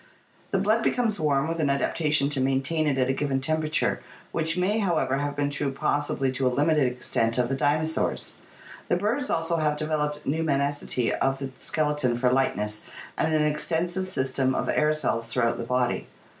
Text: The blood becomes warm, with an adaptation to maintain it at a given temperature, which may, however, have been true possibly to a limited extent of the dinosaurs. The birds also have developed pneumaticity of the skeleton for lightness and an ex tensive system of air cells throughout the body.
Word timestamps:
The 0.49 0.57
blood 0.57 0.83
becomes 0.83 1.19
warm, 1.19 1.47
with 1.47 1.59
an 1.59 1.69
adaptation 1.69 2.31
to 2.31 2.41
maintain 2.41 2.87
it 2.87 2.97
at 2.97 3.07
a 3.07 3.13
given 3.13 3.39
temperature, 3.39 4.01
which 4.31 4.57
may, 4.57 4.79
however, 4.79 5.17
have 5.17 5.35
been 5.35 5.51
true 5.51 5.71
possibly 5.71 6.31
to 6.31 6.47
a 6.47 6.49
limited 6.49 6.87
extent 6.91 7.37
of 7.37 7.49
the 7.49 7.55
dinosaurs. 7.55 8.33
The 8.89 8.97
birds 8.97 9.29
also 9.29 9.57
have 9.57 9.77
developed 9.77 10.25
pneumaticity 10.25 11.11
of 11.11 11.37
the 11.37 11.51
skeleton 11.59 12.17
for 12.17 12.33
lightness 12.33 12.81
and 13.15 13.31
an 13.31 13.43
ex 13.45 13.67
tensive 13.67 14.07
system 14.07 14.55
of 14.55 14.69
air 14.69 14.91
cells 14.91 15.27
throughout 15.27 15.59
the 15.59 15.65
body. 15.65 16.07